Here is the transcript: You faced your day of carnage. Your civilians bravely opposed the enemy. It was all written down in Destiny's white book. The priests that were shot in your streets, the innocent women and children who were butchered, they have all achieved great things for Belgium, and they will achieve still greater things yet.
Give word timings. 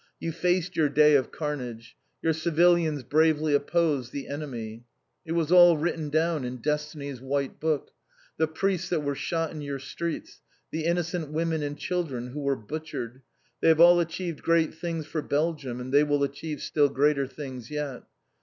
You 0.19 0.31
faced 0.31 0.75
your 0.75 0.89
day 0.89 1.13
of 1.13 1.31
carnage. 1.31 1.95
Your 2.23 2.33
civilians 2.33 3.03
bravely 3.03 3.53
opposed 3.53 4.11
the 4.11 4.29
enemy. 4.29 4.83
It 5.27 5.33
was 5.33 5.51
all 5.51 5.77
written 5.77 6.09
down 6.09 6.43
in 6.43 6.57
Destiny's 6.57 7.21
white 7.21 7.59
book. 7.59 7.91
The 8.37 8.47
priests 8.47 8.89
that 8.89 9.01
were 9.03 9.13
shot 9.13 9.51
in 9.51 9.61
your 9.61 9.77
streets, 9.77 10.41
the 10.71 10.85
innocent 10.85 11.29
women 11.31 11.61
and 11.61 11.77
children 11.77 12.29
who 12.29 12.39
were 12.39 12.55
butchered, 12.55 13.21
they 13.61 13.67
have 13.67 13.79
all 13.79 13.99
achieved 13.99 14.41
great 14.41 14.73
things 14.73 15.05
for 15.05 15.21
Belgium, 15.21 15.79
and 15.79 15.93
they 15.93 16.03
will 16.03 16.23
achieve 16.23 16.63
still 16.63 16.89
greater 16.89 17.27
things 17.27 17.69
yet. 17.69 18.01